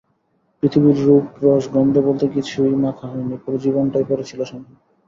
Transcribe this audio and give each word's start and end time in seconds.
পৃথিবীর 0.63 0.97
রূপ-রস-গন্ধ 1.03 1.95
বলতে 1.99 2.25
গেলে 2.25 2.35
কিছুই 2.35 2.73
মাখা 2.83 3.05
হয়নি, 3.07 3.35
পুরো 3.43 3.57
জীবনটাই 3.57 4.05
পড়ে 4.09 4.23
ছিল 4.23 4.39
সামনে। 4.43 4.73